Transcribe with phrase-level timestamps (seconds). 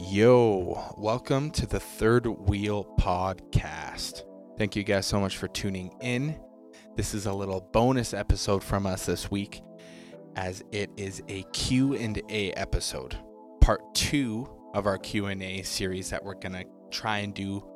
[0.00, 4.22] Yo, welcome to the Third Wheel Podcast.
[4.56, 6.38] Thank you guys so much for tuning in.
[6.94, 9.60] This is a little bonus episode from us this week
[10.36, 13.18] as it is a Q&A episode.
[13.60, 17.68] Part 2 of our Q&A series that we're going to try and do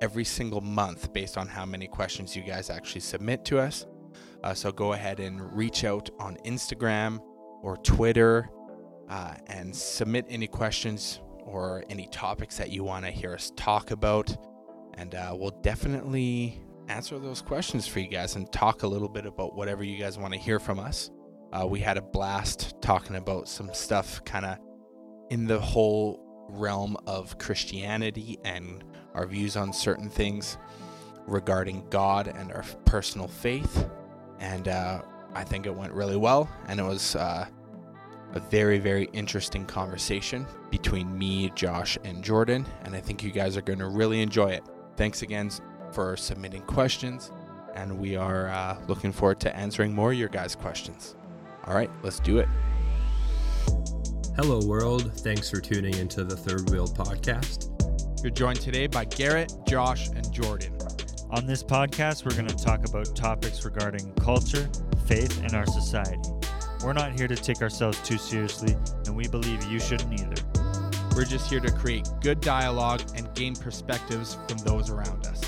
[0.00, 3.86] every single month based on how many questions you guys actually submit to us.
[4.44, 7.20] Uh, so go ahead and reach out on Instagram
[7.60, 8.48] or Twitter
[9.08, 13.90] uh, and submit any questions or any topics that you want to hear us talk
[13.90, 14.36] about.
[14.94, 19.26] And uh, we'll definitely answer those questions for you guys and talk a little bit
[19.26, 21.10] about whatever you guys want to hear from us.
[21.52, 24.58] Uh, we had a blast talking about some stuff kind of
[25.30, 30.58] in the whole realm of Christianity and our views on certain things
[31.26, 33.88] regarding God and our personal faith.
[34.38, 35.02] And uh,
[35.34, 36.48] I think it went really well.
[36.68, 37.46] And it was uh,
[38.34, 42.66] a very, very interesting conversation between me, Josh, and Jordan.
[42.84, 44.64] And I think you guys are going to really enjoy it.
[44.96, 45.50] Thanks again
[45.92, 47.30] for submitting questions.
[47.74, 51.14] And we are uh, looking forward to answering more of your guys' questions.
[51.64, 52.48] All right, let's do it.
[54.36, 55.12] Hello, world.
[55.20, 57.72] Thanks for tuning into the Third Wheel Podcast.
[58.22, 60.76] You're joined today by Garrett, Josh, and Jordan.
[61.30, 64.68] On this podcast, we're going to talk about topics regarding culture,
[65.06, 66.35] faith, and our society.
[66.86, 68.76] We're not here to take ourselves too seriously,
[69.06, 70.40] and we believe you shouldn't either.
[71.16, 75.40] We're just here to create good dialogue and gain perspectives from those around us.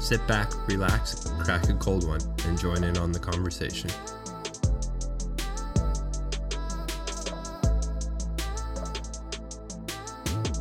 [0.00, 3.90] Sit back, relax, crack a cold one, and join in on the conversation.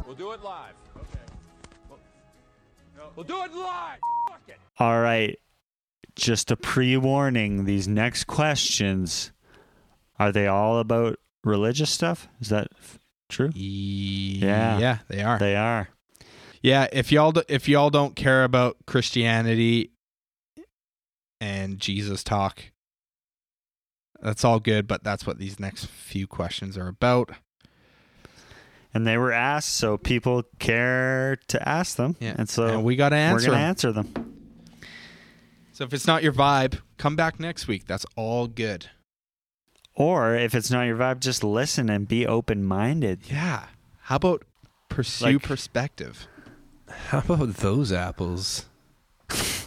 [0.06, 0.76] We'll do it live.
[0.98, 1.34] Okay.
[1.90, 2.00] We'll,
[3.16, 3.98] we'll do it live.
[4.30, 4.58] Fuck it.
[4.78, 5.40] All right,
[6.16, 9.32] just a pre warning these next questions
[10.22, 12.28] are they all about religious stuff?
[12.40, 13.50] Is that f- true?
[13.56, 14.98] Yeah, Yeah.
[15.08, 15.40] they are.
[15.40, 15.90] They are.
[16.62, 19.92] Yeah, if y'all do, if y'all don't care about Christianity
[21.40, 22.66] and Jesus talk,
[24.22, 24.88] that's all good.
[24.88, 27.32] But that's what these next few questions are about.
[28.94, 32.16] And they were asked, so people care to ask them.
[32.20, 33.36] Yeah, And so and we got to answer.
[33.48, 34.38] we're going to answer them.
[35.72, 37.88] So if it's not your vibe, come back next week.
[37.88, 38.88] That's all good.
[39.96, 43.20] Or if it's not your vibe, just listen and be open minded.
[43.30, 43.66] Yeah.
[44.04, 44.44] How about
[44.90, 46.28] pursue Like- perspective?
[47.08, 48.66] How about those apples?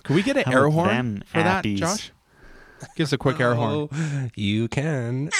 [0.02, 1.64] Can we get an How air about horn them for that.
[1.64, 2.10] Josh?
[2.96, 3.88] Give us a quick air horn.
[3.90, 5.30] Oh, You can.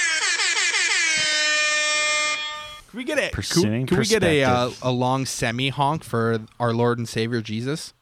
[2.89, 4.89] Can we get a Pursuing can, can we get a uh, perspective.
[4.89, 7.93] a long semi honk for our Lord and Savior Jesus?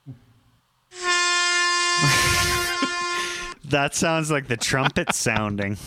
[3.65, 5.78] That sounds like the trumpet sounding.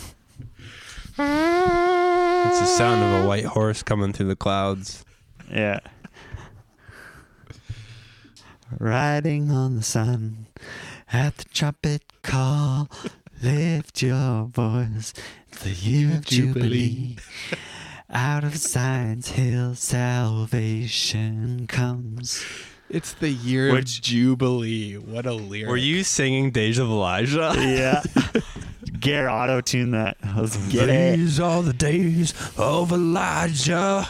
[1.18, 5.04] It's the sound of a white horse coming through the clouds.
[5.50, 5.80] Yeah.
[8.78, 10.46] Riding on the sun
[11.12, 12.90] at the trumpet call,
[13.42, 15.14] lift your voice,
[15.62, 17.16] the year of Jubilee.
[18.10, 22.44] Out of Zion's hill, salvation comes.
[22.90, 24.94] It's the year Which- of Jubilee.
[24.98, 25.68] What a lyric.
[25.70, 27.52] Were you singing Days of Elijah?
[27.56, 28.02] Yeah.
[29.00, 30.16] Gare auto tune that.
[30.36, 31.16] Let's get it.
[31.16, 34.08] These are the days of Elijah.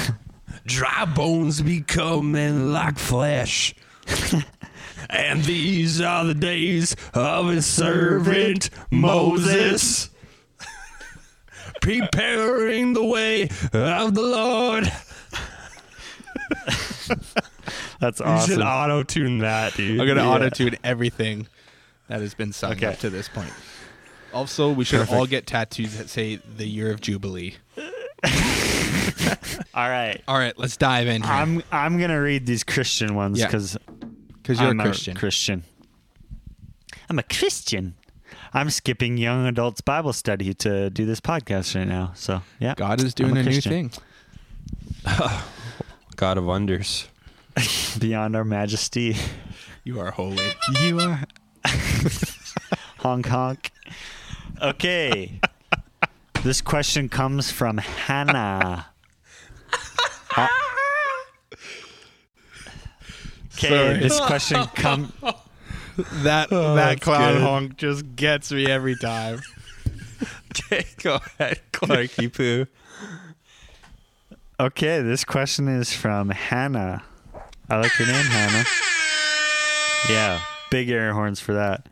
[0.66, 3.74] Dry bones becoming like flesh.
[5.10, 10.10] and these are the days of his servant Moses.
[11.82, 13.42] Preparing the way
[13.72, 14.90] of the Lord.
[18.00, 18.50] That's awesome.
[18.50, 20.00] You should auto tune that, dude.
[20.00, 20.28] I'm gonna Yeah.
[20.28, 21.46] auto tune everything
[22.08, 22.86] that has been sung Okay.
[22.86, 23.52] up to this point.
[24.34, 25.16] Also, we should Perfect.
[25.16, 27.54] all get tattoos that say the year of Jubilee.
[29.74, 30.20] All right.
[30.28, 31.30] All right, let's dive in here.
[31.32, 33.46] I'm I'm gonna read these Christian ones Yeah.
[33.46, 33.76] because
[34.42, 35.16] Because you're I'm a Christian.
[35.16, 35.64] Christian.
[37.08, 37.94] I'm a Christian.
[38.52, 42.12] I'm skipping young adults Bible study to do this podcast right now.
[42.14, 43.90] So yeah, God is I'm doing a a, new Christian.
[43.90, 44.02] thing.
[46.16, 47.08] God of wonders.
[47.98, 49.16] beyond our majesty.
[49.84, 50.42] You are holy.
[50.82, 51.22] You are
[52.98, 53.70] honk honk.
[54.62, 55.40] Okay.
[56.42, 58.86] this question comes from Hannah.
[63.56, 63.98] Okay, Sorry.
[63.98, 65.12] this question come
[65.96, 67.42] That oh, that clown good.
[67.42, 69.40] honk just gets me every time.
[70.50, 72.66] Okay, go ahead, Clarky Poo.
[74.58, 77.02] Okay, this question is from Hannah.
[77.68, 78.64] I like your name, Hannah.
[80.08, 80.40] Yeah,
[80.70, 81.88] big air horns for that.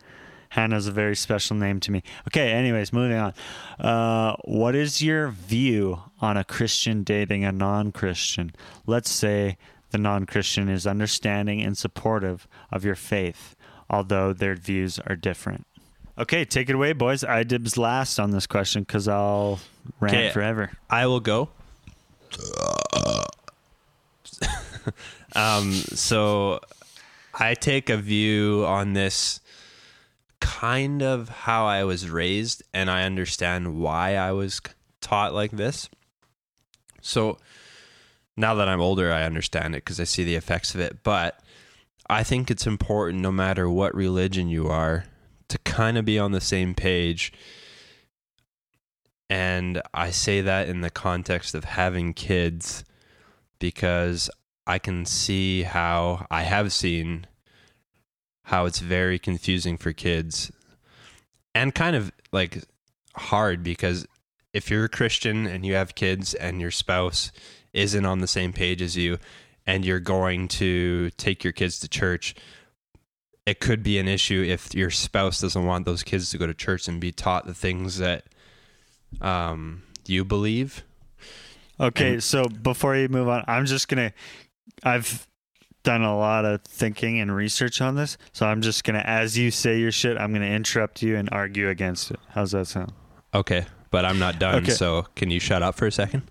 [0.52, 2.02] Hannah's a very special name to me.
[2.28, 3.32] Okay, anyways, moving on.
[3.80, 8.52] Uh, what is your view on a Christian dating a non Christian?
[8.86, 9.56] Let's say
[9.92, 13.56] the non Christian is understanding and supportive of your faith,
[13.88, 15.66] although their views are different.
[16.18, 17.24] Okay, take it away, boys.
[17.24, 19.58] I dibs last on this question because I'll
[20.00, 20.30] rant Okay.
[20.32, 20.70] forever.
[20.90, 21.48] I will go.
[25.34, 26.60] um, so
[27.32, 29.40] I take a view on this
[30.42, 34.60] kind of how I was raised, and I understand why I was
[35.00, 35.88] taught like this.
[37.00, 37.38] So
[38.36, 41.04] now that I'm older, I understand it because I see the effects of it.
[41.04, 41.38] But
[42.10, 45.04] I think it's important, no matter what religion you are,
[45.46, 47.32] to kind of be on the same page.
[49.30, 52.84] And I say that in the context of having kids
[53.60, 54.28] because
[54.66, 57.28] I can see how I have seen
[58.44, 60.50] how it's very confusing for kids
[61.54, 62.58] and kind of like
[63.16, 64.06] hard because
[64.52, 67.30] if you're a Christian and you have kids and your spouse
[67.72, 69.18] isn't on the same page as you
[69.66, 72.34] and you're going to take your kids to church
[73.46, 76.54] it could be an issue if your spouse doesn't want those kids to go to
[76.54, 78.24] church and be taught the things that
[79.20, 80.84] um, you believe
[81.80, 84.12] Okay, And- so before you move on, I'm just gonna.
[84.84, 85.26] I've
[85.82, 89.50] done a lot of thinking and research on this, so I'm just gonna, as you
[89.50, 92.20] say your shit, I'm gonna interrupt you and argue against it.
[92.30, 92.92] How's that sound?
[93.34, 94.72] okay but i'm not done Okay.
[94.72, 96.22] so can you shut up for a second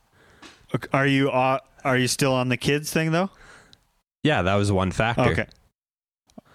[0.93, 3.31] Are you uh, are you still on the kids thing though?
[4.23, 5.45] yeah that was one factor Okay.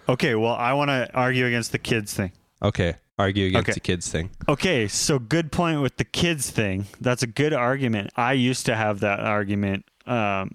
[0.09, 2.31] Okay, well, I want to argue against the kids thing.
[2.63, 3.75] okay argue against Okay.
[3.75, 6.87] the kids thing Okay, so good point with the kids thing.
[7.01, 8.11] That's a good argument.
[8.17, 10.53] I used to have that argument um,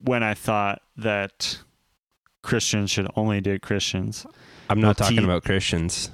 [0.00, 1.58] when I thought that
[2.42, 4.26] Christians should only date Christians.
[4.68, 6.10] i'm not talking about christians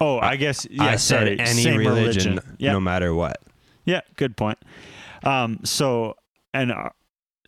[0.00, 0.84] Oh, I guess yeah.
[0.84, 3.36] i said sorry, any same religion, Yeah, no matter what
[3.84, 4.00] yeah.
[4.16, 4.58] Good point.
[5.24, 6.14] Um, so
[6.54, 6.90] and uh,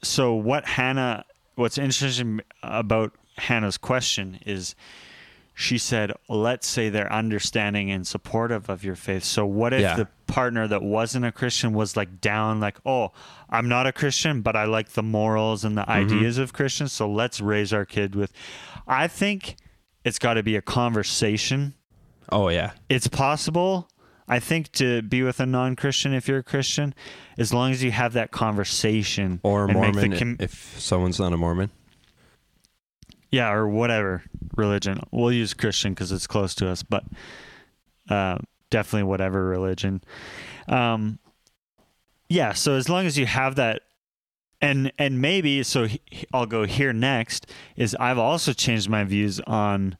[0.03, 1.25] so what Hannah?
[1.55, 4.75] What's interesting about Hannah's question is
[5.55, 9.23] she said, let's say they're understanding and supportive of your faith.
[9.23, 9.95] So what if Yeah.
[9.97, 13.13] the partner that wasn't a Christian was like down, like, oh,
[13.51, 16.93] I'm not a Christian, but I like the morals and the ideas of Christians.
[16.93, 18.33] So let's raise our kid with.
[18.87, 19.57] I think
[20.05, 21.75] it's got to be a conversation
[22.31, 23.89] oh yeah it's possible
[24.29, 26.95] i think to be with a non-christian if you're a christian
[27.39, 30.79] as long as you have that conversation or a and make the mormon com- if
[30.79, 31.71] someone's not a mormon
[33.31, 34.23] yeah or whatever
[34.57, 37.05] religion we'll use christian because it's close to us but
[38.09, 38.39] uh,
[38.75, 40.03] definitely whatever religion
[40.69, 41.19] um,
[42.29, 43.83] yeah so as long as you have that
[44.61, 46.01] and and maybe so he-
[46.33, 49.97] i'll go here next is i've also changed my views on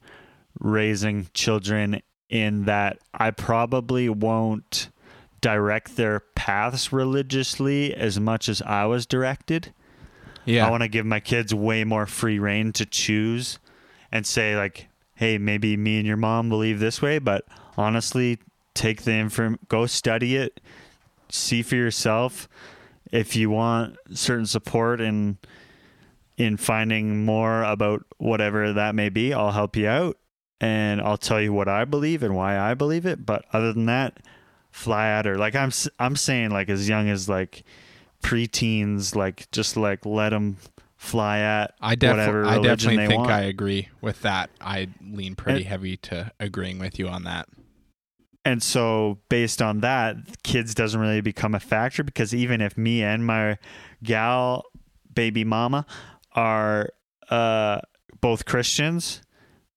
[0.59, 4.89] raising children in that i probably won't
[5.41, 9.71] direct their paths religiously as much as i was directed
[10.45, 10.67] Yeah.
[10.67, 13.57] I want to give my kids way more free reign to choose
[14.11, 17.45] and say like, "Hey, maybe me and your mom believe this way, but
[17.77, 18.37] honestly,
[18.75, 20.59] take the inform go study it,
[21.29, 22.47] see for yourself
[23.11, 25.37] if you want certain support in
[26.37, 30.17] in finding more about whatever that may be, I'll help you out
[30.59, 33.85] and I'll tell you what I believe and why I believe it, but other than
[33.85, 34.17] that,
[34.71, 35.37] fly at her.
[35.37, 37.63] Like I'm I'm saying like as young as like
[38.21, 40.57] preteens like just like let them
[40.97, 43.31] fly at I, def- whatever I definitely think want.
[43.31, 44.49] I agree with that.
[44.59, 47.47] I lean pretty And- heavy to agreeing with you on that.
[48.45, 53.03] And so based on that kids doesn't really become a factor because even if me
[53.03, 53.57] and my
[54.03, 54.63] gal
[55.13, 55.85] baby mama
[56.33, 56.89] are
[57.29, 57.79] uh
[58.21, 59.21] both christians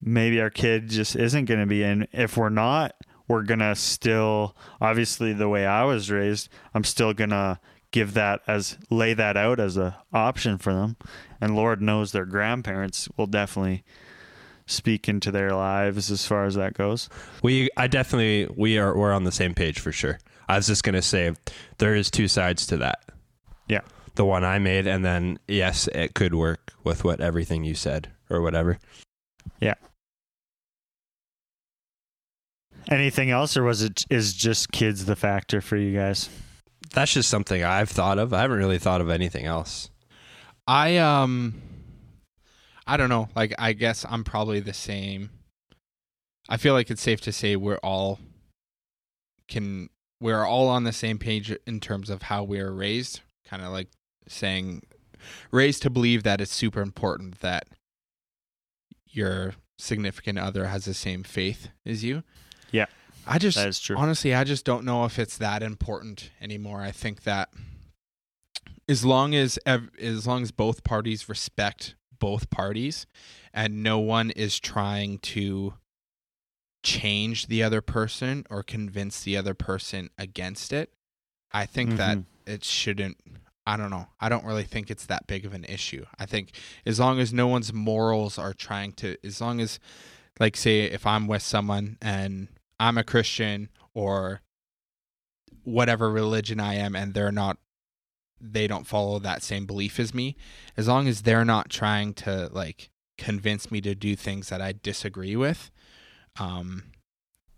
[0.01, 2.95] maybe our kid just isn't going to be and if we're not
[3.27, 7.59] we're going to still obviously the way i was raised i'm still going to
[7.91, 10.97] give that as lay that out as a option for them.
[11.41, 13.83] And lord knows their grandparents will definitely
[14.69, 17.09] speak into their lives as far as that goes
[17.41, 20.19] We, I definitely, we are, we're on the same page for sure.
[20.47, 21.33] I was just gonna say
[21.77, 22.99] there is two sides to that.
[23.67, 23.81] Yeah.
[24.15, 28.09] The one I made, and then yes, it could work with what everything you said
[28.29, 28.79] or whatever.
[29.61, 29.75] Yeah.
[32.89, 36.29] Anything else, or was it is just kids the factor for you guys?
[36.93, 38.33] That's just something I've thought of.
[38.33, 39.91] I haven't really thought of anything else.
[40.67, 41.61] I um
[42.89, 43.29] I don't know.
[43.35, 45.29] Like I guess I'm probably the same.
[46.49, 48.19] I feel like it's safe to say we're all
[49.47, 53.21] can we're all on the same page in terms of how we are raised.
[53.45, 53.89] Kind of like
[54.27, 54.81] saying
[55.51, 57.67] raised to believe that it's super important that
[59.07, 62.23] your significant other has the same faith as you.
[62.71, 62.87] Yeah,
[63.27, 63.97] I just that is true.
[63.97, 66.81] honestly, I just don't know if it's that important anymore.
[66.81, 67.49] I think that
[68.87, 73.05] as long as ev- as long as both parties respect both parties
[73.53, 75.73] and no one is trying to
[76.83, 80.93] change the other person or convince the other person against it,
[81.51, 82.25] I think that Mhm.
[82.45, 83.17] it shouldn't
[83.65, 84.07] I don't know.
[84.19, 86.03] I don't really think it's that big of an issue.
[86.17, 86.53] I think
[86.87, 89.79] as long as no one's morals are trying to as long as
[90.39, 92.47] like say if I'm with someone and
[92.79, 94.41] I'm a Christian or
[95.63, 97.57] whatever religion I am and they're not
[98.41, 100.35] they don't follow that same belief as me,
[100.77, 104.73] as long as they're not trying to like convince me to do things that I
[104.81, 105.71] disagree with,
[106.39, 106.83] um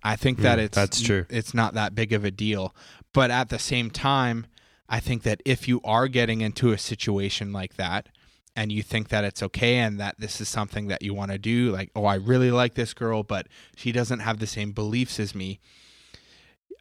[0.04, 1.26] I think that Mm, it's that's true.
[1.30, 2.76] It's not that big of a deal.
[3.14, 4.48] But at the same time,
[4.90, 8.10] I think that if you are getting into a situation like that
[8.56, 11.38] and you think that it's okay and that this is something that you want to
[11.38, 15.20] do, like, oh, I really like this girl, but she doesn't have the same beliefs
[15.20, 15.60] as me.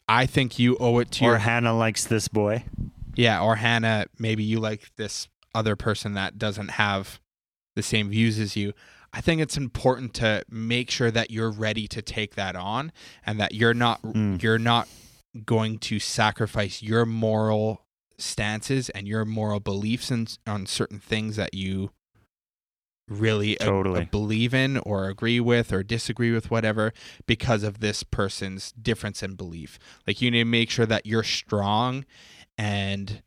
[0.09, 2.65] I think you owe it to or your Hannah likes this boy.
[3.21, 7.21] Yeah, or Hannah, maybe you like this other person that doesn't have
[7.77, 8.73] the same views as you.
[9.13, 12.93] I think it's important to make sure that you're ready to take that on
[13.27, 14.41] and that you're not Mm.
[14.43, 14.89] you're not
[15.45, 17.85] going to sacrifice your moral
[18.19, 21.91] stances and your moral beliefs in, on certain things that you
[23.09, 24.05] really a- Totally.
[24.05, 26.93] believe in or agree with or disagree with whatever
[27.27, 29.79] because of this person's difference in belief.
[30.07, 32.05] Like you need to make sure that you're strong
[32.65, 33.23] and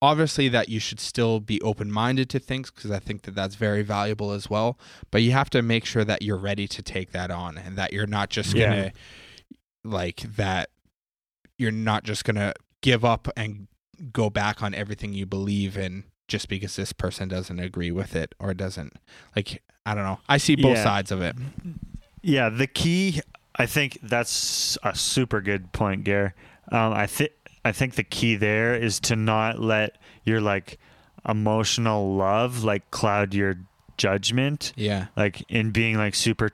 [0.00, 3.82] obviously that you should still be open-minded to things because I think that that's very
[3.82, 4.76] valuable as well,
[5.12, 7.92] but you have to make sure that you're ready to take that on and that
[7.92, 8.92] you're not just going to
[9.84, 10.70] like that
[11.58, 13.68] you're not just to give up and
[14.12, 18.34] go back on everything you believe in just because this person doesn't agree with it
[18.40, 18.94] or doesn't
[19.36, 20.18] like I don't know.
[20.28, 20.84] I see both Yeah.
[20.84, 21.36] sides of it.
[22.22, 23.20] Yeah, the key.
[23.56, 26.34] I think that's a super good point, Gare.
[26.70, 27.32] Um, I think
[27.64, 30.78] I think the key there is to not let your like
[31.28, 33.56] emotional love like cloud your
[33.96, 34.72] judgment.
[34.76, 35.06] Yeah.
[35.16, 36.50] Like in being like super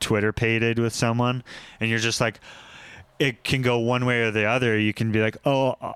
[0.00, 1.42] Twitter pated with someone,
[1.80, 2.40] and you're just like,
[3.18, 4.78] it can go one way or the other.
[4.78, 5.94] You can be like, oh.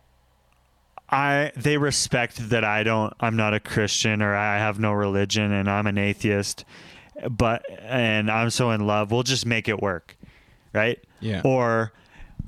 [1.10, 5.52] I they respect that I don't I'm not a Christian or I have no religion
[5.52, 6.64] and I'm an atheist
[7.30, 10.16] but and I'm so in love we'll just make it work
[10.72, 11.42] right Yeah.
[11.44, 11.92] or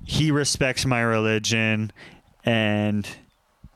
[0.07, 1.93] he respects my religion
[2.45, 3.07] and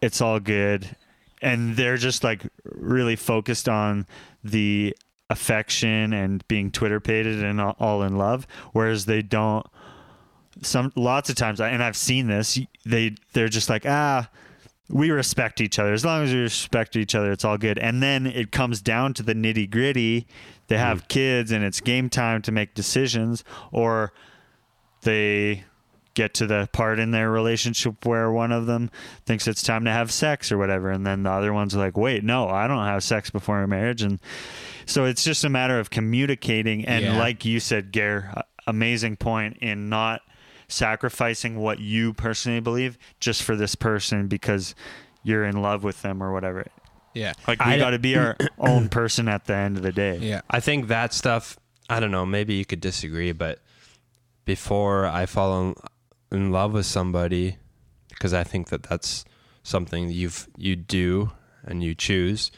[0.00, 0.96] it's all good.
[1.42, 4.06] And they're just like really focused on
[4.44, 4.96] the
[5.28, 9.64] affection and being twitter pated and all- all in love whereas they don't
[10.60, 14.28] some lots of times and I've seen this they they're just like ah
[14.88, 15.92] we respect each other.
[15.92, 17.78] As long as we respect each other it's all good.
[17.78, 20.26] And then it comes down to the nitty gritty
[20.66, 24.12] they have kids and it's game time to make decisions or
[25.02, 25.62] they
[26.20, 28.90] get to the part in their relationship where one of them
[29.24, 32.22] thinks it's time to have sex or whatever and then the other one's like wait
[32.22, 34.20] no i don't have sex before a marriage and
[34.84, 37.18] so it's just a matter of communicating and Yeah.
[37.18, 40.20] like you said gare amazing point in not
[40.68, 44.74] sacrificing what you personally believe just for this person because
[45.22, 46.66] you're in love with them or whatever
[47.14, 47.32] Yeah.
[47.48, 50.18] like we I- got to be our own person at the end of the day
[50.18, 50.42] Yeah.
[50.50, 51.58] I think that stuff,
[51.88, 53.58] I don't know, maybe you could disagree, but
[54.44, 55.74] before I fall in,
[56.32, 57.56] in love with somebody,
[58.08, 59.24] because I think that that's
[59.62, 61.32] something you've you do
[61.64, 62.50] and you choose.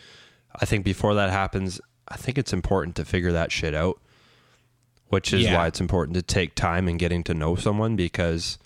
[0.55, 4.01] I think before that happens, I think it's important to figure that shit out,
[5.09, 5.57] which is Yeah.
[5.57, 8.59] why it's important to take time in getting to know someone because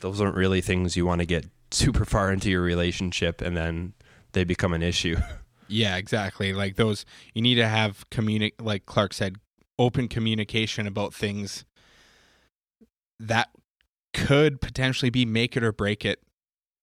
[0.00, 3.94] those aren't really things you want to get super far into your relationship and then
[4.32, 5.16] they become an issue.
[5.66, 6.52] Yeah, exactly.
[6.52, 9.36] Like those, you need to have communi- like Clark said,
[9.78, 11.64] open communication about things
[13.18, 13.48] that
[14.14, 16.22] could potentially be make it or break it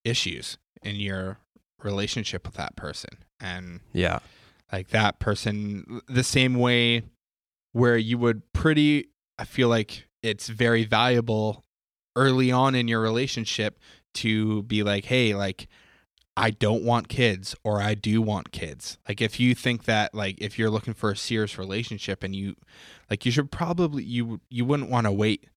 [0.04, 1.40] issues in your
[1.82, 3.10] relationship with that person.
[3.40, 4.20] And yeah.
[4.72, 7.04] like that person, the same way
[7.72, 9.10] where you would pretty,
[9.40, 11.64] I feel like it's very valuable
[12.16, 13.80] early on in your relationship
[14.14, 15.68] to be like, hey, like,
[16.38, 18.98] I don't want kids or I do want kids.
[19.08, 22.56] Like if you think that like if you're looking for a serious relationship and you
[23.10, 25.48] like you should probably you you wouldn't want to wait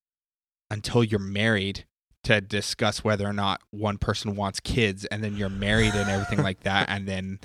[0.71, 1.85] until you're married
[2.25, 6.43] to discuss whether or not one person wants kids and then you're married and everything
[6.43, 7.39] like that and then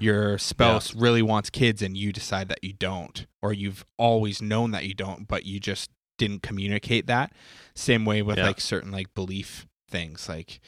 [0.00, 4.72] your spouse really wants kids and you decide that you don't or you've always known
[4.72, 5.88] that you don't but you just
[6.18, 7.32] didn't communicate that.
[7.74, 8.46] Same way with Yeah.
[8.46, 10.60] like certain like belief things like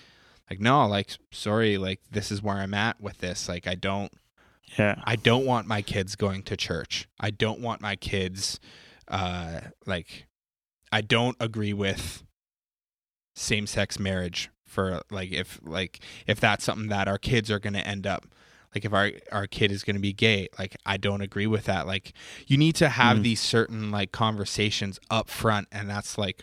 [0.49, 4.13] like no like sorry like this is where i'm at with this like i don't
[4.79, 5.01] yeah.
[5.05, 7.09] I don't want my kids going to church.
[7.21, 8.59] I don't want my kids
[9.09, 10.27] uh like
[10.93, 12.23] I don't agree with
[13.35, 17.75] same sex marriage for like if like if that's something that our kids are going
[17.75, 18.26] to end up
[18.75, 21.64] like if our our kid is going to be gay like I don't agree with
[21.64, 21.87] that.
[21.87, 22.12] Like
[22.47, 23.23] you need to have Mm.
[23.23, 26.43] these certain like conversations up front and that's like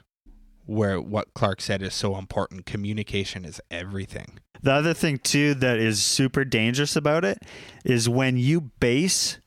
[0.66, 2.66] where what Clark said is so important.
[2.66, 4.40] Communication is everything.
[4.62, 7.40] The other thing too that is super dangerous about it
[7.84, 9.40] is when you base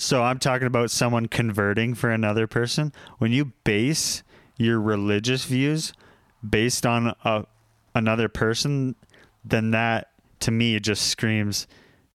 [0.00, 2.90] so I'm talking about someone converting for another person.
[3.18, 4.22] When you base
[4.56, 5.92] your religious views
[6.48, 7.44] based on a,
[7.94, 8.94] another person,
[9.44, 11.66] then that to me it just screams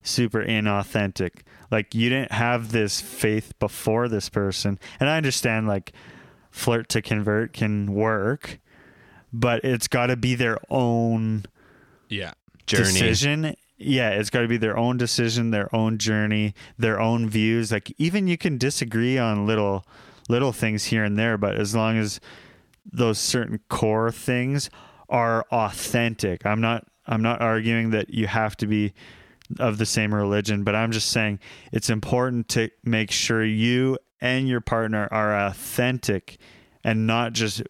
[0.02, 1.42] super inauthentic.
[1.70, 4.80] Like you didn't have this faith before this person.
[5.00, 5.94] And I understand like
[6.50, 8.60] flirt to convert can work,
[9.32, 11.46] but it's got to be their own
[12.10, 12.34] yeah
[12.66, 12.84] Journey.
[12.86, 13.56] decision.
[13.78, 17.72] Yeah, it's got to be their own decision, their own journey, their own views.
[17.72, 19.86] Like even you can disagree on little
[20.30, 22.20] little things here and there, but as long as
[22.92, 24.70] those certain core things
[25.10, 26.46] are authentic.
[26.46, 28.94] I'm not I'm not arguing that you have to be
[29.60, 31.40] of the same religion, but I'm just saying
[31.72, 36.38] it's important to make sure you and your partner are authentic
[36.84, 37.62] and not just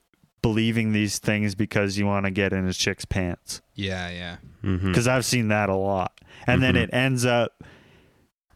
[0.45, 4.81] believing these things because you want to get in a chick's pants yeah yeah Mhm.
[4.87, 6.11] because I've seen that a lot.
[6.47, 6.83] And then Mhm.
[6.83, 7.63] it ends up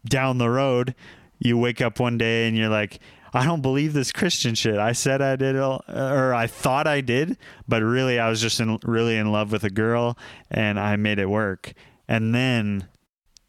[0.08, 0.94] down the road.
[1.38, 2.98] You wake up one day and you're like,
[3.32, 4.76] I don't believe this Christian shit.
[4.78, 7.36] I said I did, all, or I thought I did,
[7.68, 10.18] but really I was just in, really in love with a girl
[10.50, 11.72] and I made it work.
[12.08, 12.88] And then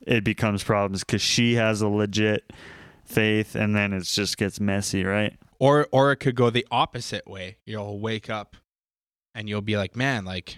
[0.05, 2.51] it becomes problems because she has a legit
[3.05, 5.33] faith, and then it just gets messy, right?
[5.62, 8.58] Or or it could go the opposite way you'll wake up
[9.36, 10.58] and you'll be like man like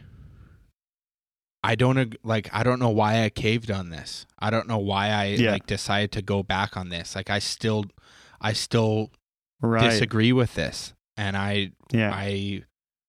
[1.64, 5.10] i don't like i don't know why i caved on this i don't know why
[5.10, 5.52] i Yeah.
[5.52, 7.86] like decided to go back on this like i still
[8.42, 9.12] i still
[9.62, 9.90] Right.
[9.90, 12.12] disagree with this and i Yeah.
[12.14, 12.64] i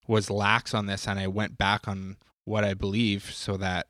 [0.06, 3.86] was lax on this and i went back on what i believe so that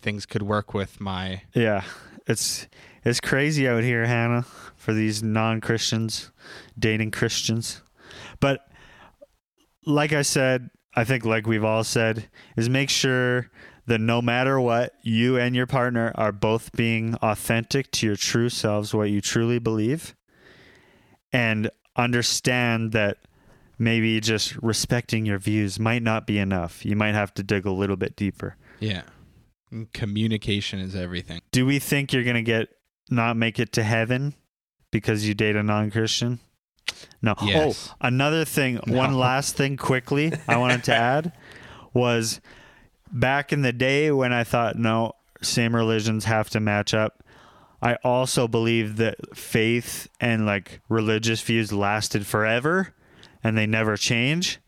[0.00, 1.82] things could work with my Yeah,
[2.26, 2.68] it's
[3.04, 4.44] it's crazy out here, Hannah,
[4.76, 6.30] for these non-Christians
[6.78, 7.82] dating Christians.
[8.40, 8.60] But
[9.86, 13.50] like I said, I think like we've all said, is make sure
[13.86, 18.48] that no matter what, you and your partner are both being authentic to your true
[18.48, 20.14] selves, what you truly believe,
[21.32, 23.18] and understand that
[23.78, 26.84] maybe just respecting your views might not be enough.
[26.84, 28.56] You might have to dig a little bit deeper.
[28.80, 29.02] yeah
[29.92, 32.70] communication is everything do we think you're gonna get
[33.10, 34.34] not make it to heaven
[34.90, 36.38] because you date a non-christian
[37.22, 37.90] no Yes.
[37.90, 41.32] oh another thing one last thing quickly i wanted to add
[41.92, 42.40] was
[43.12, 47.22] back in the day when i thought no same religions have to match up
[47.82, 52.94] i also believe that faith and like religious views lasted forever
[53.44, 54.58] and they never change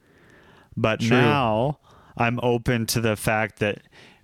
[0.76, 1.10] but True.
[1.10, 1.78] now
[2.16, 3.78] i'm open to the fact that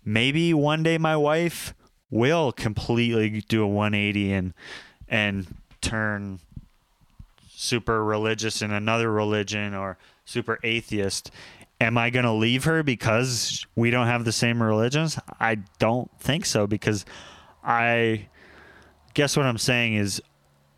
[0.04, 1.74] maybe one day my wife
[2.10, 4.54] will completely do a 180 and
[5.08, 5.46] and
[5.80, 6.40] turn
[7.48, 11.30] super religious in another religion or super atheist.
[11.80, 15.18] Am i going to leave her because we don't have the same religions?
[15.40, 17.04] I don't think so because
[17.62, 18.28] i
[19.14, 20.22] guess what i'm saying is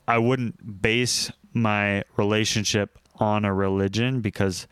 [0.07, 4.67] i wouldn't base my relationship on a religion because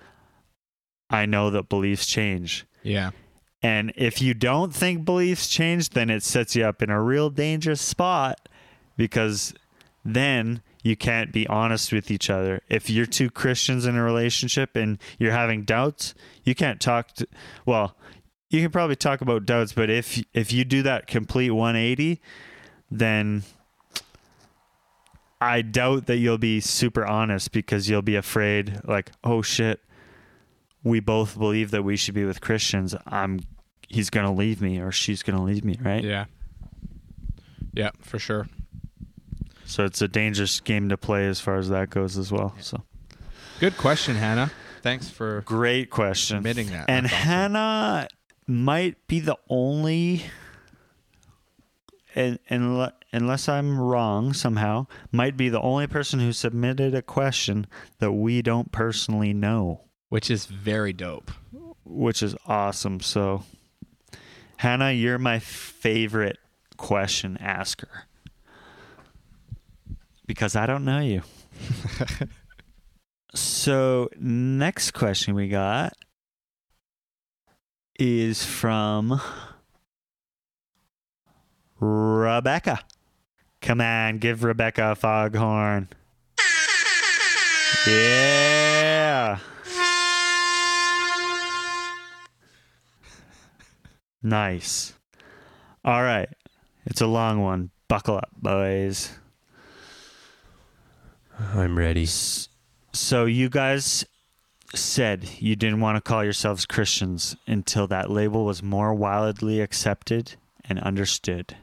[1.10, 2.64] i know that beliefs change.
[2.82, 3.10] Yeah
[3.62, 7.30] and if you don't think beliefs change, then it sets you up in a real
[7.30, 8.48] dangerous spot
[8.96, 9.54] because
[10.04, 12.62] then you can't be honest with each other.
[12.68, 16.14] If you're two Christians in a relationship and you're having doubts,
[16.44, 17.26] you can't talk to,
[17.64, 17.96] well,
[18.50, 22.20] you can probably talk about doubts, but if if you do that complete 180,
[22.90, 23.42] then
[25.40, 29.80] I doubt that you'll be super honest because you'll be afraid like, "Oh shit,
[30.86, 32.94] we both believe that we should be with Christians.
[33.06, 33.40] I'm
[33.88, 36.02] he's going to leave me or she's going to leave me, right?
[36.02, 36.26] yeah
[37.72, 38.48] yeah for sure
[39.64, 42.54] So it's a dangerous game to play as far as that goes as well.
[42.60, 42.82] So
[43.60, 44.50] good question hannah
[44.82, 46.38] thanks for great question.
[46.38, 47.18] admitting that And awesome.
[47.18, 48.08] Hannah
[48.46, 50.24] might be the only
[52.14, 57.66] and, and unless I'm wrong somehow, might be the only person who submitted a question
[57.98, 59.85] that we don't personally know.
[60.16, 61.30] Which is very dope
[61.86, 63.00] which is awesome.
[63.00, 63.44] So,
[64.56, 66.38] Hannah, you're my favorite
[66.76, 68.04] question asker
[70.26, 71.22] because I don't know you.
[73.34, 75.92] so, next question we got
[77.98, 79.20] is from
[81.80, 82.80] Rebecca.
[83.62, 85.88] Come on, give Rebecca a foghorn.
[87.86, 89.38] Yeah.
[94.26, 94.92] Nice.
[95.84, 96.28] All right.
[96.84, 97.70] It's a long one.
[97.86, 99.16] Buckle up, boys.
[101.54, 102.06] I'm ready.
[102.92, 104.04] So you guys
[104.74, 110.34] said you didn't want to call yourselves Christians until that label was more widely accepted
[110.68, 111.54] and understood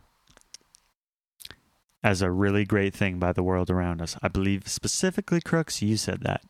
[2.01, 4.15] as a really great thing by the world around us.
[4.23, 6.43] I believe specifically Crooks, you said that.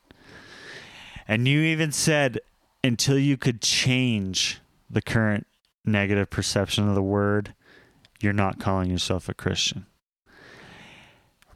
[1.27, 2.39] And you even said
[2.83, 5.47] until you could change the current
[5.85, 7.53] negative perception of the word,
[8.21, 9.85] you're not calling yourself a Christian.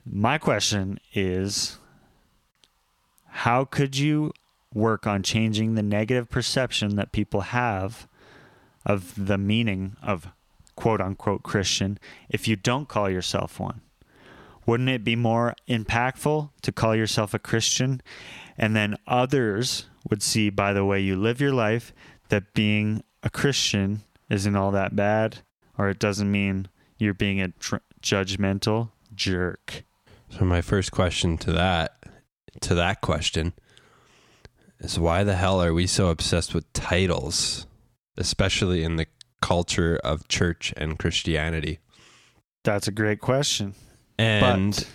[0.05, 1.77] My question is
[3.25, 4.33] how could you
[4.73, 8.07] work on changing the negative perception that people have
[8.85, 10.29] of the meaning of
[10.75, 13.81] quote unquote Christian if you don't call yourself one?
[14.65, 18.01] Wouldn't it be more impactful to call yourself a Christian
[18.57, 21.93] and then others would see by the way you live your life
[22.29, 25.39] that being a Christian isn't all that bad
[25.77, 29.83] or it doesn't mean you're being a tr- judgmental jerk?
[30.29, 31.93] So my first question to that
[32.61, 33.53] to that question
[34.79, 37.65] is why the hell are we so obsessed with titles,
[38.17, 39.05] especially in the
[39.41, 41.79] culture of church and Christianity?
[42.63, 43.75] That's a great question.
[44.19, 44.87] And But-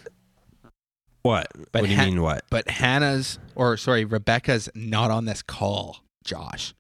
[1.23, 1.47] what?
[1.73, 2.45] But what do you ha- mean what?
[2.51, 6.75] But Hannah's, or sorry, Rebecca's not on this call, Josh.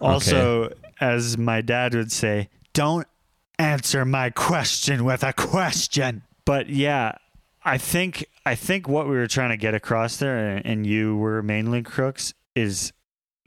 [0.00, 3.08] Also, as my dad would say, don't
[3.58, 6.22] answer my question with a question.
[6.44, 7.16] But yeah,
[7.64, 11.16] I think I think what we were trying to get across there, and- and you
[11.16, 12.92] were mainly crooks, is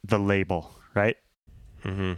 [0.03, 1.17] the label, right?
[1.83, 2.13] hmm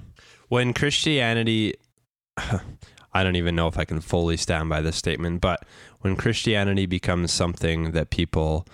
[0.47, 1.75] When Christianity,
[2.37, 5.63] I don't even know if I can fully stand by this statement, but
[6.01, 8.67] when Christianity becomes something that people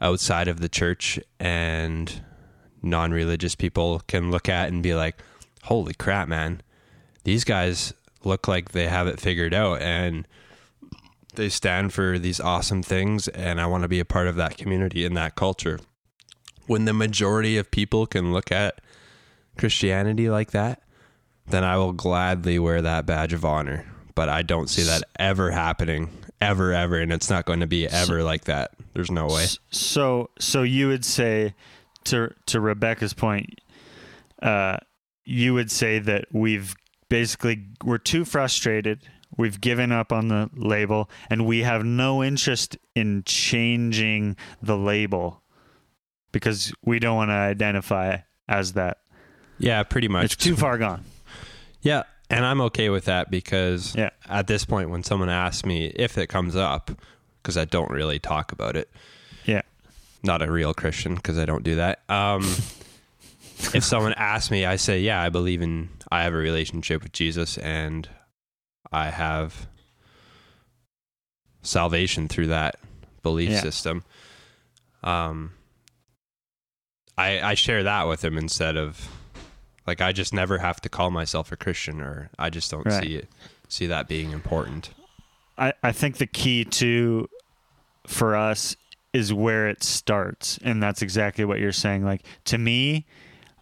[0.00, 2.22] outside of the church and
[2.82, 5.16] non religious people can look at and be like,
[5.64, 6.62] holy crap, man,
[7.24, 10.26] these guys look like they have it figured out and
[11.34, 14.56] they stand for these awesome things, and I want to be a part of that
[14.56, 15.80] community and that culture.
[16.66, 18.80] When the majority of people can look at
[19.58, 20.82] Christianity like that,
[21.46, 23.86] then I will gladly wear that badge of honor.
[24.14, 26.08] But I don't see that ever happening,
[26.40, 28.70] ever, ever, and it's not going to be ever like that.
[28.94, 29.46] There's no way.
[29.70, 31.54] So, so you would say,
[32.04, 33.60] to to Rebecca's point,
[34.40, 34.78] uh,
[35.24, 36.74] you would say that we've
[37.08, 39.00] basically we're too frustrated.
[39.36, 45.42] We've given up on the label, and we have no interest in changing the label
[46.30, 48.98] because we don't want to identify as that.
[49.58, 50.24] Yeah, pretty much.
[50.26, 51.04] It's too far gone.
[51.82, 54.10] Yeah, and I'm okay with that because Yeah.
[54.28, 56.90] at this point, when someone asks me if it comes up,
[57.42, 58.88] because I don't really talk about it,
[59.44, 59.62] Yeah.
[60.22, 62.00] not a real Christian because I don't do that.
[62.08, 62.42] Um,
[63.72, 67.12] if someone asks me, I say, yeah, I believe in, I have a relationship with
[67.12, 68.08] Jesus and
[68.92, 69.66] I have
[71.62, 72.76] salvation through that
[73.22, 73.60] belief Yeah.
[73.60, 74.04] system.
[75.02, 75.52] Um,
[77.16, 79.08] I, I share that with him instead of
[79.86, 83.02] like, I just never have to call myself a Christian or I just don't Right.
[83.04, 83.28] see it,
[83.68, 84.90] see that being important.
[85.56, 87.28] I, I think the key to
[88.06, 88.76] for us
[89.12, 93.06] is where it starts and that's exactly what you're saying like to me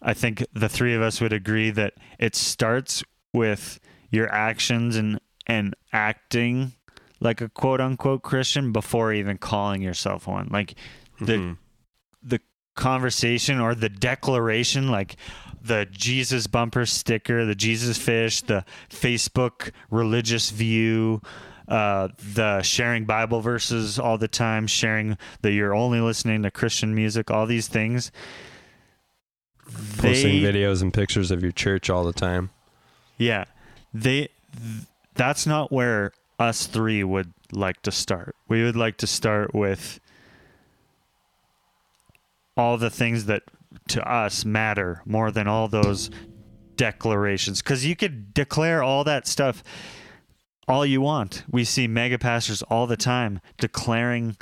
[0.03, 3.79] i think the three of us would agree that it starts with
[4.11, 6.73] your actions and and acting
[7.19, 10.75] like a quote unquote christian before even calling yourself one like
[11.19, 11.57] the Mhm.
[12.21, 12.39] the
[12.75, 15.15] conversation or the declaration like
[15.61, 21.21] the Jesus bumper sticker, the Jesus fish, the Facebook religious view,
[21.69, 26.93] uh, the sharing Bible verses all the time, sharing that you're only listening to Christian
[26.93, 28.11] music, all these things.
[29.97, 32.49] Posting they- videos and pictures of your church all the time.
[33.17, 33.45] Yeah.
[33.93, 38.35] They th- that's not where us 3 would like to start.
[38.47, 39.99] We would like to start with
[42.57, 43.43] all the things that
[43.89, 46.09] to us matter more than all those
[46.75, 49.63] declarations cuz you could declare all that stuff
[50.67, 51.43] all you want.
[51.49, 54.37] We see mega pastors all the time declaring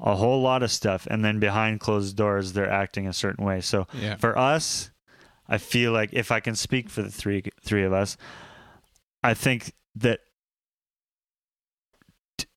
[0.00, 3.60] a whole lot of stuff and then behind closed doors they're acting a certain way.
[3.60, 4.16] So Yeah.
[4.16, 4.90] for us,
[5.48, 8.16] I feel like if I can speak for the three three of us,
[9.22, 10.20] I think that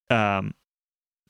[0.10, 0.54] um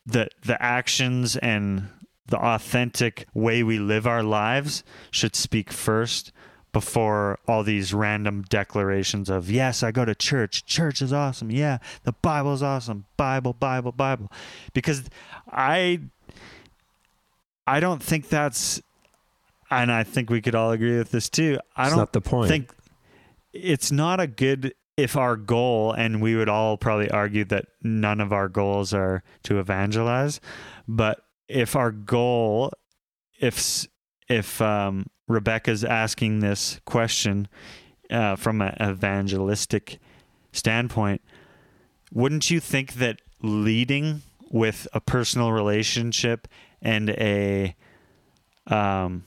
[0.06, 1.88] that the actions and
[2.26, 6.32] the authentic way we live our lives should speak first
[6.74, 11.78] before all these random declarations of yes i go to church church is awesome yeah
[12.04, 14.32] the bible is awesome bible bible bible
[14.74, 15.04] because
[15.52, 16.00] i
[17.68, 18.82] I don't think that's,
[19.70, 21.60] and I think we could all agree with this too.
[21.76, 22.50] I It's don't the point.
[22.50, 22.74] think
[23.54, 28.20] it's not a good if our goal, and we would all probably argue that none
[28.20, 30.42] of our goals are to evangelize,
[30.88, 32.74] but if our goal,
[33.40, 33.86] if
[34.28, 37.48] if um, Rebecca's asking this question
[38.10, 40.00] uh, from an evangelistic
[40.52, 41.22] standpoint,
[42.14, 46.48] wouldn't you think that leading with a personal relationship
[46.82, 47.76] and a
[48.68, 49.24] um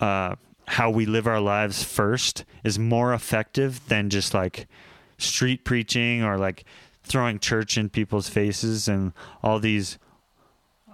[0.00, 0.34] uh
[0.66, 4.66] how we live our lives first is more effective than just like
[5.16, 6.64] street preaching or like
[7.02, 9.98] throwing church in people's faces and all these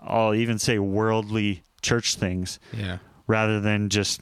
[0.03, 2.99] I'll even say worldly church things Yeah.
[3.27, 4.21] Rather than just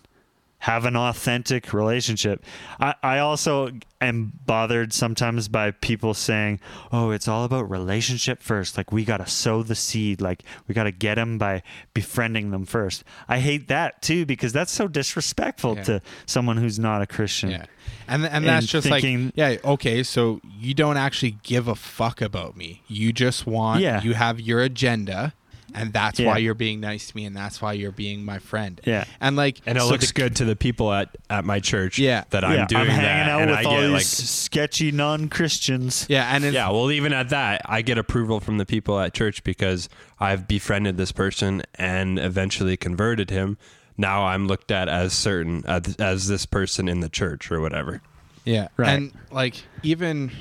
[0.59, 2.45] have an authentic relationship.
[2.79, 6.61] I, I also am bothered sometimes by people saying,
[6.93, 8.77] oh, it's all about relationship first.
[8.77, 10.21] Like, we got to sow the seed.
[10.21, 13.03] Like, we got to get them by befriending them first.
[13.29, 15.83] I hate that too because that's so disrespectful Yeah.
[15.83, 17.51] to someone who's not a Christian.
[17.51, 17.67] Yeah.
[18.07, 21.75] And and that's And just thinking- like yeah, okay, so you don't actually give a
[21.75, 22.83] fuck about me.
[22.87, 24.01] You just want Yeah.
[24.01, 25.35] you have your agenda
[25.75, 26.27] and that's Yeah.
[26.29, 28.81] why you're being nice to me and that's why you're being my friend.
[28.85, 29.05] Yeah.
[29.21, 31.99] And like and it so looks the- good to the people at, at my church
[31.99, 32.25] Yeah.
[32.31, 33.29] that Yeah, I'm doing hanging that.
[33.29, 36.07] out and with I all get these like sketchy non Christians.
[36.09, 39.15] Yeah, and it's, Yeah, well, even at that, I get approval from the people at
[39.15, 39.89] church because
[40.21, 43.59] I've befriended this person and eventually converted him.
[43.97, 48.01] Now I'm looked at as certain as, as this person in the church or whatever.
[48.45, 48.69] Yeah.
[48.77, 48.89] Right.
[48.91, 50.33] And like even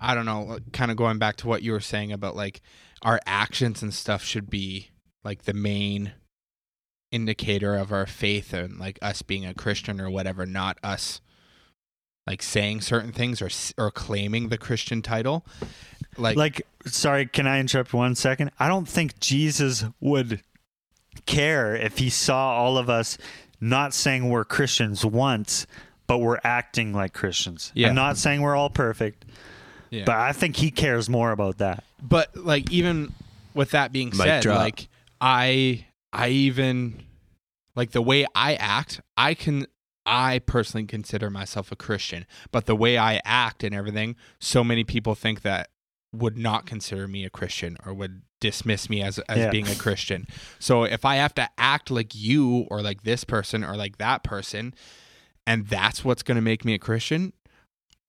[0.00, 2.62] I don't know, kind of going back to what you were saying about like
[3.02, 4.90] our actions and stuff should be
[5.24, 6.12] like the main
[7.10, 11.20] indicator of our faith and like us being a Christian or whatever, not us
[12.26, 13.48] like saying certain things or
[13.82, 15.44] or claiming the Christian title.
[16.16, 20.42] Like, like sorry can i interrupt one second i don't think jesus would
[21.24, 23.16] care if he saw all of us
[23.60, 25.66] not saying we're christians once
[26.08, 27.88] but we're acting like christians Yeah.
[27.88, 29.24] i'm not saying we're all perfect
[29.90, 30.02] yeah.
[30.04, 33.12] but i think he cares more about that but like even
[33.54, 34.58] with that being Mic said drop.
[34.58, 34.88] like
[35.20, 37.02] i i even
[37.74, 39.66] like the way i act i can
[40.06, 44.84] i personally consider myself a christian but the way i act and everything so many
[44.84, 45.68] people think that
[46.12, 49.50] would not consider me a christian or would dismiss me as as Yeah.
[49.50, 50.26] being a christian
[50.58, 54.24] so if i have to act like you or like this person or like that
[54.24, 54.74] person
[55.46, 57.32] and that's what's going to make me a christian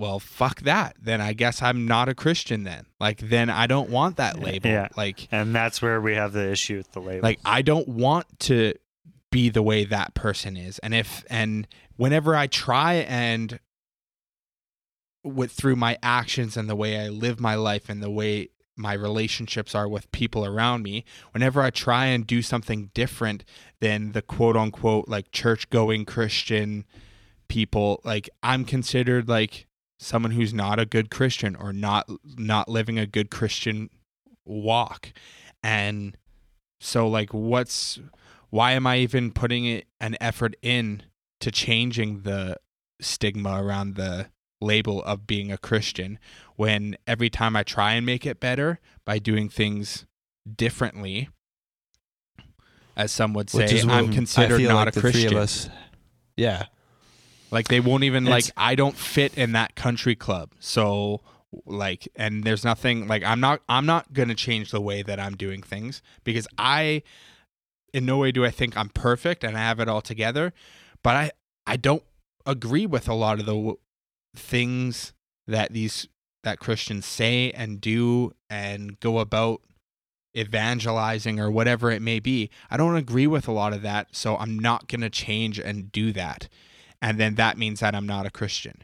[0.01, 0.95] well fuck that.
[1.01, 2.87] Then i guess i'm not a christian then.
[2.99, 4.69] Like then i don't want that label.
[4.69, 4.89] Yeah.
[4.97, 7.21] like and that's where we have the issue with the label.
[7.23, 8.73] like i don't want to
[9.31, 10.77] be the way that person is.
[10.79, 13.59] And if and whenever i try and
[15.23, 18.93] with through my actions and the way i live my life and the way my
[18.93, 23.45] relationships are with people around me whenever i try and do something different
[23.79, 26.85] than the quote unquote like church going christian
[27.47, 29.67] people like i'm considered like
[30.01, 33.89] someone who's not a good christian or not not living a good christian
[34.45, 35.13] walk
[35.63, 36.17] and
[36.79, 37.99] so like what's
[38.49, 41.03] why am i even putting it an effort in
[41.39, 42.57] to changing the
[42.99, 44.27] stigma around the
[44.59, 46.17] label of being a christian
[46.55, 50.05] when every time i try and make it better by doing things
[50.55, 51.29] differently
[52.97, 55.71] as some would say i'm considered not like a christian.
[56.37, 56.65] Yeah,
[57.51, 60.51] like they won't even like It's- I don't fit in that country club.
[60.59, 61.21] So
[61.65, 65.19] like and there's nothing like I'm not I'm not going to change the way that
[65.19, 67.03] I'm doing things because I
[67.93, 70.53] in no way do I think I'm perfect and I have it all together,
[71.03, 71.31] but I
[71.67, 72.03] I don't
[72.45, 73.77] agree with a lot of the w-
[74.35, 75.11] things
[75.45, 76.07] that these
[76.43, 79.61] that Christians say and do and go about
[80.37, 82.49] evangelizing or whatever it may be.
[82.69, 85.91] I don't agree with a lot of that, so I'm not going to change and
[85.91, 86.47] do that.
[87.01, 88.83] And then that means that I'm not a Christian.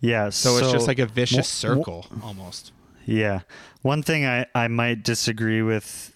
[0.00, 2.72] yeah So, it's just like a vicious mo- circle almost.
[3.06, 3.40] Yeah.
[3.82, 6.14] One thing I, I might disagree with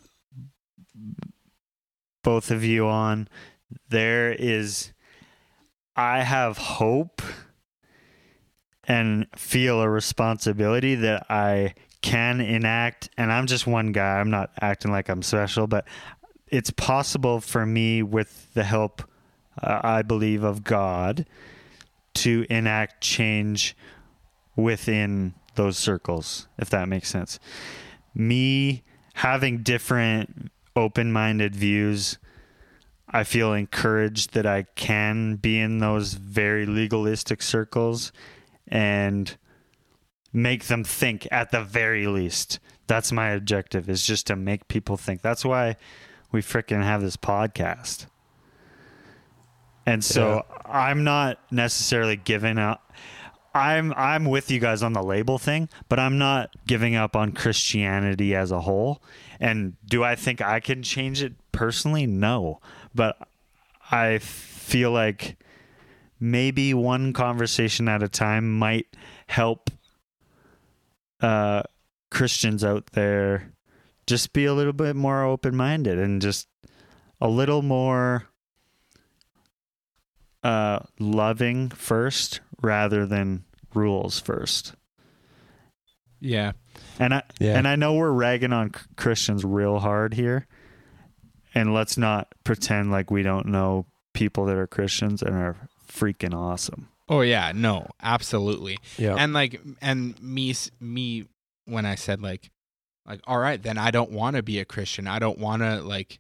[2.23, 3.29] both of you on
[3.89, 4.93] there is
[5.97, 7.23] I have hope
[8.85, 14.21] and feel a responsibility that I can enact and I'm just one guy.
[14.21, 15.87] I'm not acting like I'm special, but
[16.49, 19.03] it's possible for me with the help
[19.63, 21.27] uh, I believe of God
[22.15, 23.77] to enact change
[24.55, 27.39] within those circles, if that makes sense.
[28.15, 28.83] Me
[29.15, 32.19] having different open minded views,
[33.09, 38.13] I feel encouraged that I can be in those very legalistic circles
[38.69, 39.37] and
[40.33, 42.59] make them think at the very least.
[42.87, 45.23] That's my objective is just to make people think.
[45.23, 45.77] That's why
[46.31, 48.07] we freaking have this podcast.
[49.87, 52.87] And so I'm not necessarily giving up
[53.57, 57.33] I'm I'm with you guys on the label thing, but I'm not giving up on
[57.33, 59.03] Christianity as a whole.
[59.41, 62.07] And do I think I can change it personally?
[62.07, 62.61] No.
[62.95, 63.17] But
[63.91, 65.39] I feel like
[66.21, 68.89] maybe one conversation at a time might
[69.27, 69.71] help
[71.23, 71.63] uh,
[72.11, 73.53] Christians out there
[74.07, 76.47] just be a little bit more open minded and just
[77.23, 78.29] a little more
[80.47, 84.75] uh, loving first rather than rules first.
[86.21, 86.53] Yeah.
[86.99, 87.59] And I Yeah.
[87.59, 90.47] and I know we're ragging on Christians real hard here.
[91.55, 95.57] And let's not pretend like we don't know people that are Christians and are
[95.91, 96.89] freaking awesome.
[97.09, 98.79] Oh yeah, no, absolutely.
[98.99, 99.15] Yeah.
[99.19, 101.27] And like and me me
[101.65, 102.51] when I said like
[103.07, 105.07] like all right, then I don't want to be a Christian.
[105.07, 106.19] I don't want to like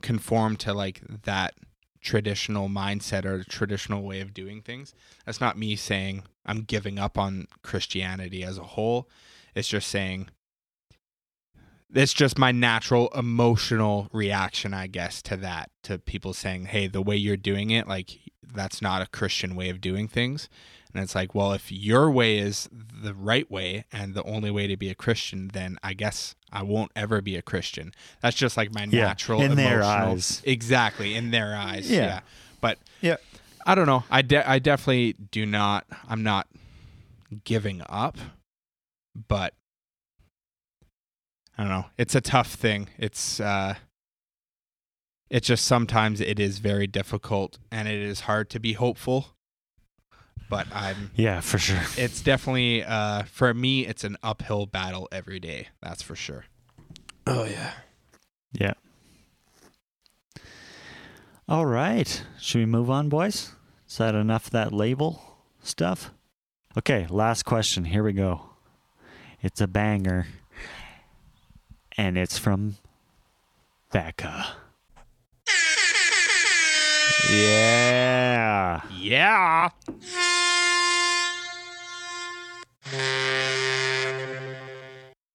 [0.00, 1.54] conform to like that
[2.02, 4.94] traditional mindset or traditional way of doing things.
[5.24, 9.08] That's not me saying I'm giving up on Christianity as a whole.
[9.54, 10.28] It's just saying
[11.94, 17.02] it's just my natural emotional reaction, I guess, to that, to people saying, hey, the
[17.02, 18.18] way you're doing it, like,
[18.54, 20.48] that's not a Christian way of doing things.
[20.94, 24.66] And it's like, well, if your way is the right way and the only way
[24.66, 27.92] to be a Christian, then I guess I won't ever be a Christian.
[28.20, 30.42] That's just like my Yeah, natural in their eyes.
[30.44, 31.90] Exactly, in their eyes.
[31.90, 32.00] Yeah.
[32.06, 32.20] Yeah.
[32.60, 33.16] But Yeah.
[33.64, 34.04] I don't know.
[34.10, 36.46] I de- I definitely do not I'm not
[37.44, 38.18] giving up,
[39.28, 39.54] but
[41.56, 41.86] I don't know.
[41.96, 42.88] It's a tough thing.
[42.98, 43.76] It's uh
[45.30, 49.28] it's just sometimes it is very difficult and it is hard to be hopeful.
[50.48, 51.80] But I'm Yeah, for sure.
[51.96, 55.68] it's definitely uh for me it's an uphill battle every day.
[55.82, 56.44] That's for sure.
[57.26, 57.72] oh yeah.
[58.52, 58.74] Yeah.
[61.48, 62.22] All right.
[62.40, 63.52] Should we move on, boys?
[63.88, 65.22] Is that enough of that label
[65.62, 66.10] stuff?
[66.78, 67.84] Okay, last question.
[67.86, 68.42] Here we go.
[69.42, 70.26] It's a banger.
[71.98, 72.76] And it's from
[73.92, 74.46] Becca.
[77.30, 78.80] Yeah.
[78.98, 79.70] Yeah.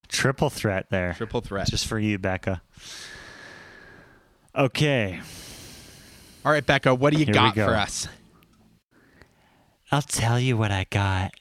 [0.07, 1.13] Triple threat there.
[1.13, 1.67] Triple threat.
[1.67, 2.61] Just for you, Becca.
[4.55, 5.19] Okay.
[6.45, 7.67] All right, Becca, what do you Here got go.
[7.67, 8.07] for us?
[9.91, 11.33] I'll tell you what I got.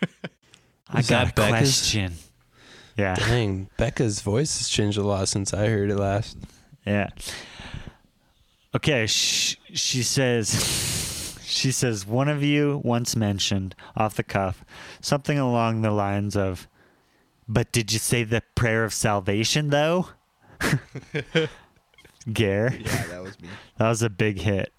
[0.88, 1.48] I got a Becca's?
[1.48, 2.14] question.
[2.96, 3.14] Yeah.
[3.14, 6.36] Dang, Becca's voice has changed a lot since I heard it last.
[6.86, 7.08] Yeah.
[8.74, 14.64] Okay, sh- she says she says one of you once mentioned off the cuff
[15.00, 16.68] something along the lines of
[17.48, 20.08] but did you say the prayer of salvation though?
[22.32, 22.74] Gare.
[22.74, 23.48] Yeah, that was me.
[23.78, 24.72] That was a big hit.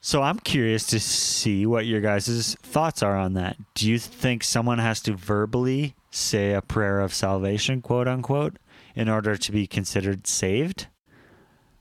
[0.00, 3.56] So I'm curious to see what your guys' thoughts are on that.
[3.74, 8.58] Do you think someone has to verbally say a prayer of salvation, quote unquote,
[8.94, 10.88] in order to be considered saved?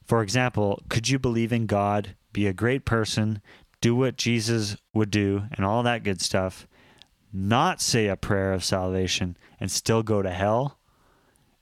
[0.10, 3.44] For example, could you believe in God, be a great person,
[3.80, 6.68] do what Jesus would do, and all that good stuff,
[7.32, 10.80] not say a prayer of salvation, and still go to hell?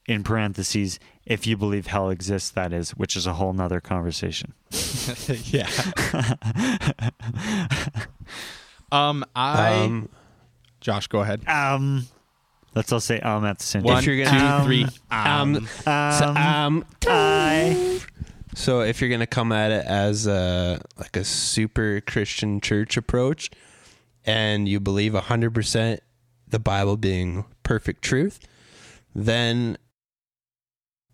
[0.06, 4.54] In parentheses, if you believe hell exists, that is, which is a whole nother conversation.
[5.44, 5.68] yeah.
[8.90, 10.08] um, I Um,
[10.80, 11.46] Josh, go ahead.
[11.46, 12.06] Um,
[12.74, 14.04] let's all say um at the same One, time.
[14.10, 14.86] you're gonna- three.
[15.10, 18.00] um, Um, so, Um, um, I
[18.54, 23.50] so if you're gonna come at it as a like a super Christian church approach,
[24.24, 26.00] and you believe hundred percent
[26.46, 28.40] the Bible being perfect truth,
[29.14, 29.76] then,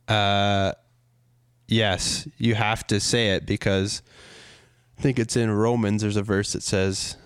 [0.08, 0.72] uh,
[1.66, 4.02] yes, you have to say it because
[4.98, 6.02] I think it's in Romans.
[6.02, 7.16] There's a verse that says.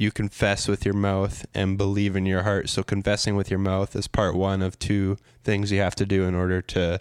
[0.00, 2.68] You confess with your mouth and believe in your heart.
[2.68, 6.22] So, confessing with your mouth is part one of two things you have to do
[6.22, 7.00] in order to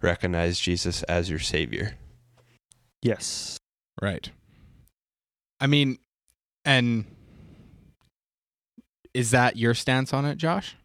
[0.00, 1.94] recognize Jesus as your savior.
[3.02, 3.58] yes.
[4.02, 4.30] right.
[5.60, 5.98] I mean,
[6.64, 7.06] and
[9.14, 10.76] is that your stance on it, Josh?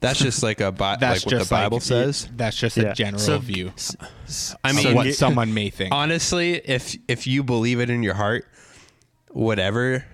[0.00, 2.28] That's just like a bi- That's like what just the Bible like, says.
[2.36, 2.90] That's just Yeah.
[2.90, 3.72] a general So- view
[4.62, 5.92] I of mean, what you- someone may think.
[5.92, 8.46] honestly, if if you believe it in your heart,
[9.30, 10.04] whatever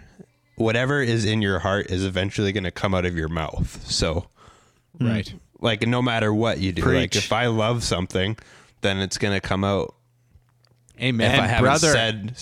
[0.57, 3.85] whatever is in your heart is eventually going to come out of your mouth.
[3.91, 4.29] So,
[5.01, 5.35] right.
[5.63, 8.37] Like no matter what you do, like if I love something,
[8.83, 9.95] then it's going to come out.
[11.01, 11.93] Amen, if I haven't brother.
[11.93, 12.37] said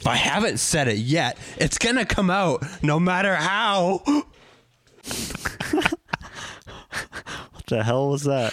[0.00, 4.02] if I haven't said it yet, it's gonna come out no matter how.
[7.52, 8.52] What the hell was that?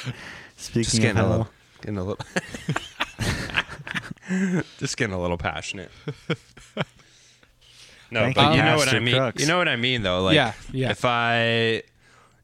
[0.58, 1.48] Just Speaking of getting a little,
[1.82, 2.26] getting a little,
[4.78, 5.90] just getting a little passionate.
[8.12, 9.16] No, Thank but you, you know what I mean.
[9.16, 9.42] Crooks.
[9.42, 10.22] You know what I mean, though.
[10.22, 10.92] Like, Yeah, yeah.
[10.92, 11.82] If I,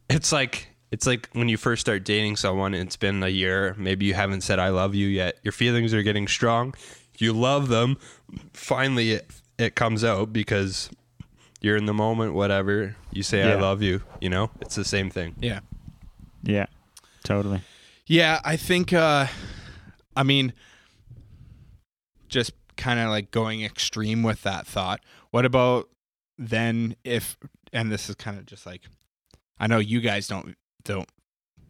[0.10, 2.76] it's like it's like when you first start dating someone.
[2.76, 3.74] and It's been a year.
[3.80, 5.40] Maybe you haven't said "I love you" yet.
[5.42, 6.76] Your feelings are getting strong.
[7.18, 7.98] You love them.
[8.54, 10.92] Finally, it it comes out because
[11.62, 12.36] you're in the moment.
[12.36, 15.36] Whatever you say, "I love you." You know, it's the same thing.
[15.40, 15.62] Yeah.
[16.44, 16.68] yeah,
[17.24, 17.62] totally.
[18.06, 19.26] Yeah, I think uh
[20.16, 20.54] I mean
[22.30, 25.00] just kind of like going extreme with that thought.
[25.32, 25.90] What about
[26.38, 27.36] then if
[27.72, 28.82] and this is kind of just like
[29.60, 31.10] I know you guys don't don't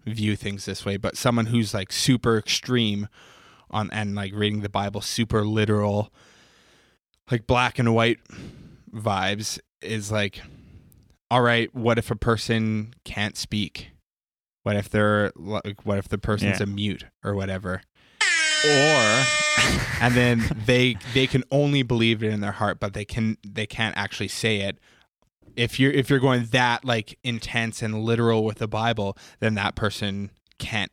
[0.05, 3.07] view things this way, but someone who's like super extreme
[3.71, 6.11] on and like reading the Bible super literal
[7.31, 8.19] like black and white
[8.93, 10.41] vibes is like
[11.31, 13.89] all right, what if a person can't speak?
[14.63, 16.63] What if they're like what if the person's Yeah.
[16.63, 17.81] a mute or whatever?
[18.65, 19.25] Or
[20.01, 23.65] and then they they can only believe it in their heart but they can they
[23.65, 24.77] can't actually say it
[25.55, 29.75] if you're if you're going that like intense and literal with the bible then that
[29.75, 30.91] person can't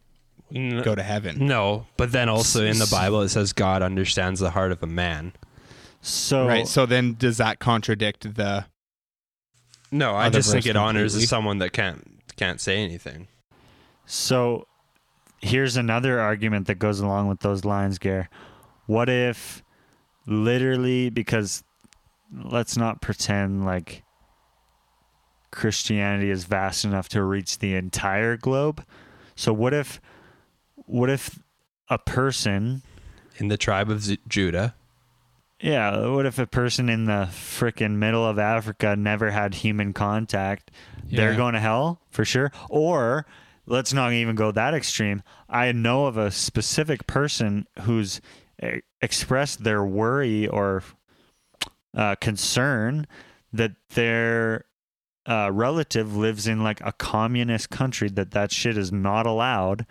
[0.52, 4.50] go to heaven No, but then also in the Bible it says God understands the
[4.50, 5.32] heart of a man.
[6.00, 8.66] so right so then does that contradict the
[9.92, 11.26] No, I just think verse it honors completely.
[11.26, 13.28] someone that can't can't say anything.
[14.06, 14.66] So
[15.40, 18.28] here's another argument that goes along with those lines, Gare.
[18.86, 19.62] What if
[20.26, 21.62] literally because
[22.32, 24.02] let's not pretend like
[25.50, 28.84] Christianity is vast enough to reach the entire globe.
[29.34, 30.00] So what if
[30.74, 31.38] what if
[31.88, 32.82] a person
[33.38, 34.74] In the tribe of Z- Judah,
[35.60, 40.70] yeah, what if a person in the freaking middle of Africa never had human contact?
[41.10, 42.50] They're going to hell for sure.
[42.70, 43.26] Or
[43.66, 45.22] let's not even go that extreme.
[45.48, 48.20] I know of a specific person who's
[49.02, 50.82] expressed their worry or
[51.94, 53.06] uh, concern
[53.52, 54.64] that their
[55.30, 59.86] uh, relative lives in like a communist country that that shit is not allowed.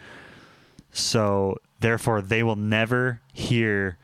[0.92, 3.98] So therefore, they will never hear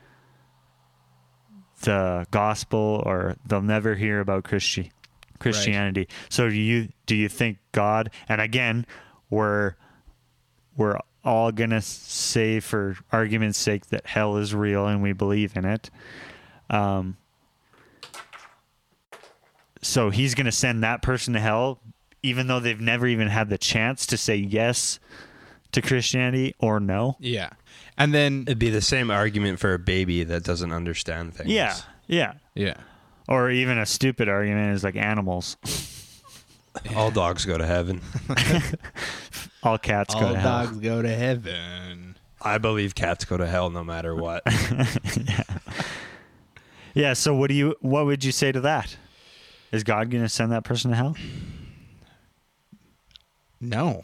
[1.82, 4.92] the gospel or they'll never hear about Christi-
[5.38, 6.08] Christianity.
[6.30, 8.86] So do you do you think God and again
[9.28, 9.74] we're
[10.74, 15.66] we're all to say for argument's sake that hell is real and we believe in
[15.66, 15.90] it.
[16.70, 17.18] Um
[19.86, 21.80] so he's going to send that person to hell
[22.22, 24.98] even though they've never even had the chance to say yes
[25.72, 27.16] to Christianity or no.
[27.20, 27.50] yeah
[27.98, 31.50] and then it'd be the same argument for a baby that doesn't understand things.
[31.50, 31.74] Yeah.
[32.06, 32.34] Yeah.
[32.54, 32.74] yeah
[33.28, 35.56] Or even a stupid argument is like animals.
[36.94, 38.02] all dogs go to heaven.
[39.62, 40.66] All cats go to hell.
[40.66, 44.42] dogs go to heaven I believe cats go to hell no matter what.
[45.24, 45.42] yeah.
[46.94, 47.12] Yeah.
[47.14, 47.74] So what do you?
[47.80, 48.96] What would you say to that?
[49.76, 51.16] Is God going to send that person to hell?
[53.60, 54.02] no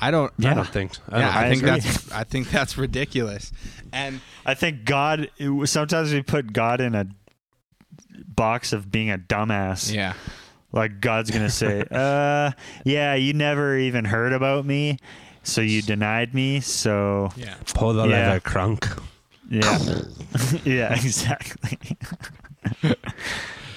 [0.00, 0.92] i don't I don't think.
[1.08, 1.70] I yeah, don't I, I think agree.
[1.80, 3.52] that's I think that's ridiculous.
[3.92, 5.30] And I think God.
[5.64, 7.06] Sometimes we put God in a
[8.26, 9.92] box of being a dumbass.
[9.94, 10.14] yeah,
[10.72, 12.52] Like God's going to say, "Uh,
[12.86, 14.96] yeah, you never even heard about me,
[15.42, 16.60] so you denied me.
[16.60, 18.28] So yeah, Pull the Yeah.
[18.28, 19.02] leather crunk.
[19.50, 19.78] yeah,
[20.64, 21.78] yeah, exactly,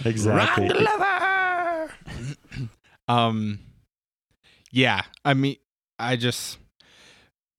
[0.05, 0.69] exactly.
[3.07, 3.59] um,
[4.71, 5.01] yeah.
[5.25, 5.57] I mean,
[5.99, 6.57] I just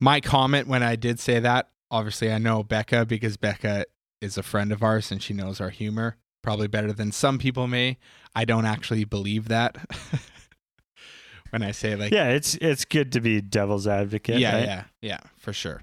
[0.01, 1.71] my comment when I did say that.
[1.91, 3.87] Obviously, I know Becca because Becca
[4.21, 7.67] is a friend of ours and she knows our humor probably better than some people
[7.67, 7.97] may.
[8.35, 9.77] I don't actually believe that
[11.51, 14.39] when I say like, Yeah, it's it's good to be devil's advocate.
[14.39, 14.65] yeah, right?
[14.65, 15.83] yeah, yeah, for sure.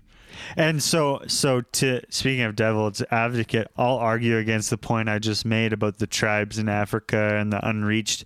[0.56, 5.46] And so, so to speaking of devil's advocate, I'll argue against the point I just
[5.46, 8.26] made about the tribes in Africa and the unreached.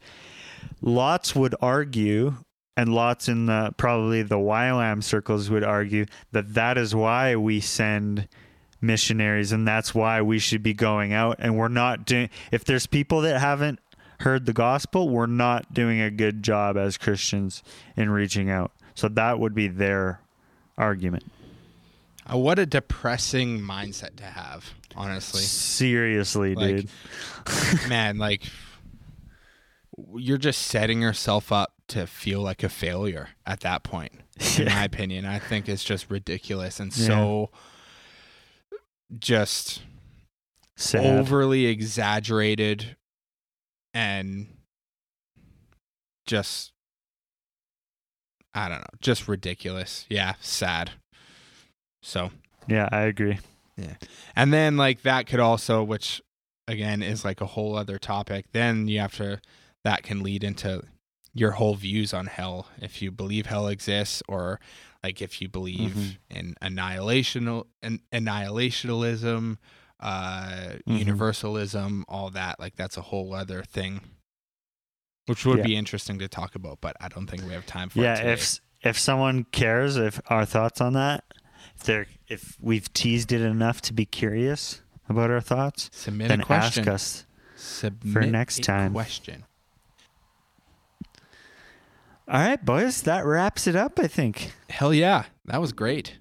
[0.82, 2.36] Lots would argue,
[2.78, 7.60] and lots in the probably the YWAM circles would argue that that is why we
[7.60, 8.28] send
[8.82, 11.38] missionaries, and that's why we should be going out.
[11.40, 12.30] And we're not doing.
[12.52, 13.80] If there's people that haven't
[14.20, 17.64] heard the gospel, we're not doing a good job as Christians
[17.96, 18.72] in reaching out.
[18.94, 20.22] So that would be their
[20.78, 21.24] argument.
[22.32, 25.42] Uh, what a depressing mindset to have, honestly.
[25.42, 26.90] Seriously, Like, dude.
[27.90, 28.44] man, like
[30.16, 34.12] you're just setting yourself up to feel like a failure at that point.
[34.58, 37.52] In my opinion, I think it's just ridiculous and so
[39.20, 39.84] just
[40.76, 41.06] Sad.
[41.06, 42.98] overly exaggerated
[43.94, 44.48] and
[46.26, 46.74] just
[48.54, 50.06] I don't know, just ridiculous.
[50.10, 50.92] Yeah, sad.
[52.06, 52.30] So,
[52.68, 53.40] Yeah, I agree.
[53.78, 53.96] Yeah,
[54.36, 56.22] and then like that could also which
[56.68, 58.46] again is like a whole other topic.
[58.54, 59.42] Then you have to
[59.84, 60.84] that can lead into
[61.34, 64.60] your whole views on hell if you believe hell exists or
[65.04, 66.18] like if you believe Mhm.
[66.38, 69.58] in annihilational an, annihilationalism
[70.00, 71.00] uh Mhm.
[71.00, 74.00] universalism all that like that's a whole other thing
[75.26, 75.64] which would Yeah.
[75.64, 78.40] be interesting to talk about but i don't think we have time for Yeah, it
[78.40, 81.24] if if someone cares if our thoughts on that,
[81.76, 86.42] if they're if we've teased it enough to be curious about our thoughts, submit then
[86.42, 87.26] a question ask us.
[87.56, 88.92] submit next a time.
[88.94, 89.44] question
[92.28, 94.52] All right, boys, that wraps it up, I think.
[94.70, 96.18] hell yeah that was great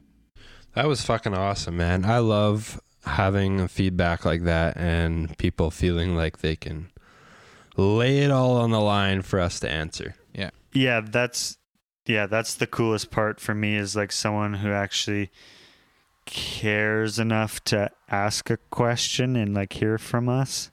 [0.75, 2.05] That was fucking awesome, man.
[2.05, 6.91] I love having feedback like that and people feeling like they can
[7.77, 10.15] lay it all on the line for us to answer.
[10.35, 10.51] Yeah.
[10.73, 11.57] Yeah, that's
[12.07, 15.31] yeah, that's the coolest part for me is like someone who actually
[16.27, 20.71] cares enough to ask a question and like hear from us.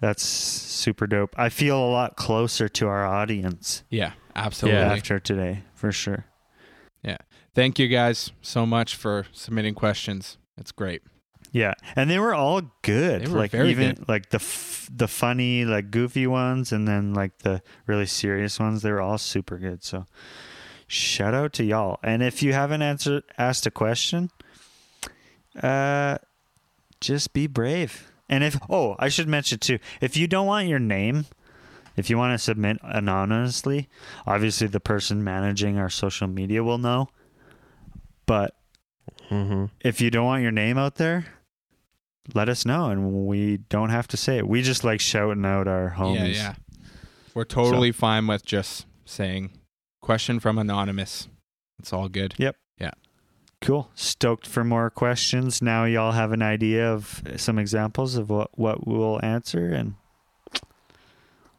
[0.00, 1.34] That's super dope.
[1.36, 4.92] I feel a lot closer to our audience yeah absolutely Yeah.
[4.92, 6.24] after today, for sure.
[7.02, 7.16] Yeah.
[7.54, 11.02] Thank you guys so much for submitting questions it's great
[11.52, 13.22] Yeah, and they were all good.
[13.22, 14.08] They were like very even good.
[14.08, 18.82] like the f- the funny, like goofy ones, and then like the really serious ones.
[18.82, 19.82] They were all super good.
[19.82, 20.04] So
[20.86, 21.98] shout out to y'all.
[22.02, 24.30] And if you haven't answered asked a question,
[25.62, 26.18] uh,
[27.00, 28.10] just be brave.
[28.28, 31.24] And if oh, I should mention too, if you don't want your name,
[31.96, 33.88] if you want to submit anonymously,
[34.26, 37.08] obviously the person managing our social media will know.
[38.26, 38.54] But
[39.30, 39.66] Mm-hmm.
[39.80, 41.26] if you don't want your name out there,
[42.34, 44.48] let us know and we don't have to say it.
[44.48, 46.34] We just like shouting out our homies.
[46.34, 46.54] Yeah, yeah.
[47.34, 49.52] We're totally fine with just saying
[50.00, 51.28] question from anonymous.
[51.78, 52.34] It's all good.
[52.38, 52.56] Yep.
[52.78, 52.92] Yeah.
[53.60, 53.90] Cool.
[53.94, 55.62] Stoked for more questions.
[55.62, 59.94] Now y'all have an idea of some examples of what, what we'll answer and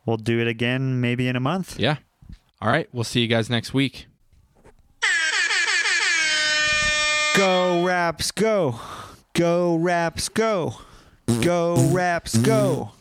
[0.05, 1.80] we'll do it again maybe in a month.
[1.80, 1.97] Yeah.
[2.61, 2.88] All right.
[2.91, 4.07] We'll see you guys next week.
[7.36, 8.80] Go raps go.
[9.40, 10.76] Go raps go.
[11.40, 12.92] Go raps go.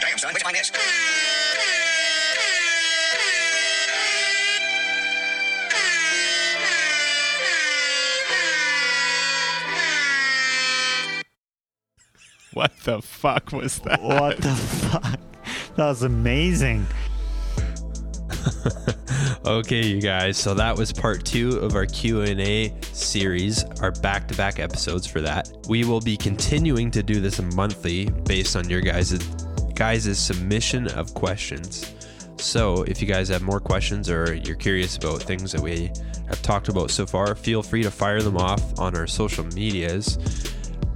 [0.00, 0.70] Damn, son, which one is?
[12.52, 14.00] What the fuck was that?
[14.00, 15.35] What the fuck?
[15.76, 16.86] That was amazing.
[19.46, 20.36] Okay, you guys.
[20.36, 25.20] So that was part two of our Q and A series, our back-to-back episodes for
[25.20, 25.48] that.
[25.68, 29.12] We will be continuing to do this monthly based on your guys'
[29.74, 31.94] guys' submission of questions.
[32.38, 35.92] So if you guys have more questions or you're curious about things that we
[36.26, 40.18] have talked about so far, feel free to fire them off on our social medias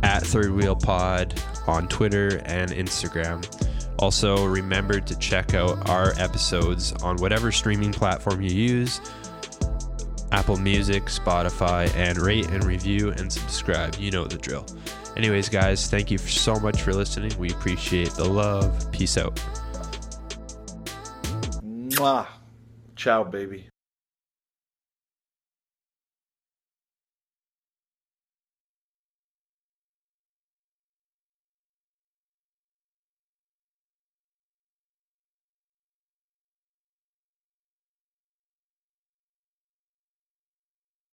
[0.03, 3.47] at Third Wheel Pod on Twitter and Instagram.
[4.01, 9.01] Also, remember to check out our episodes on whatever streaming platform you use
[10.33, 13.97] Apple Music, Spotify, and rate and review and subscribe.
[13.97, 14.65] You know the drill.
[15.17, 17.37] Anyways, guys, thank you so much for listening.
[17.39, 18.91] We appreciate the love.
[18.93, 19.37] Peace out.
[21.63, 22.27] Mwah.
[22.97, 23.69] Ciao, baby.